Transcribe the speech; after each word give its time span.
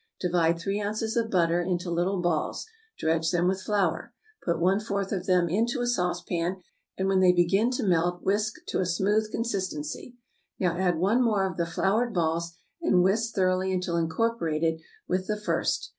Divide 0.19 0.57
three 0.57 0.81
ounces 0.81 1.15
of 1.15 1.29
butter 1.29 1.61
into 1.61 1.91
little 1.91 2.23
balls. 2.23 2.65
Dredge 2.97 3.29
them 3.29 3.47
with 3.47 3.61
flour. 3.61 4.15
Put 4.43 4.59
one 4.59 4.79
fourth 4.79 5.11
of 5.11 5.27
them 5.27 5.47
into 5.47 5.79
a 5.81 5.85
saucepan, 5.85 6.59
and 6.97 7.07
when 7.07 7.19
they 7.19 7.31
begin 7.31 7.69
to 7.69 7.83
melt, 7.85 8.23
whisk 8.23 8.55
to 8.69 8.79
a 8.79 8.85
smooth 8.87 9.29
consistency. 9.29 10.15
Now 10.59 10.75
add 10.75 10.97
one 10.97 11.21
more 11.21 11.45
of 11.45 11.55
the 11.57 11.67
floured 11.67 12.15
balls, 12.15 12.53
and 12.81 13.03
whisk 13.03 13.35
thoroughly 13.35 13.71
until 13.71 13.95
incorporated 13.95 14.81
with 15.07 15.27
the 15.27 15.37
first. 15.37 15.89